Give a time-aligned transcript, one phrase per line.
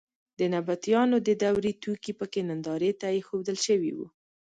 [0.39, 4.07] د نبطیانو د دورې توکي په کې نندارې ته اېښودل شوي وو.